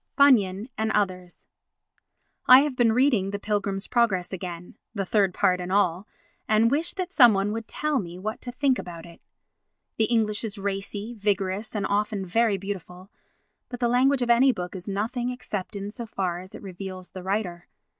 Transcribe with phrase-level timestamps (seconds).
[0.15, 1.45] Bunyan and Others
[2.47, 7.35] I have been reading The Pilgrim's Progress again—the third part and all—and wish that some
[7.35, 9.21] one would tell one what to think about it.
[9.97, 13.11] The English is racy, vigorous and often very beautiful;
[13.69, 17.11] but the language of any book is nothing except in so far as it reveals
[17.11, 17.67] the writer.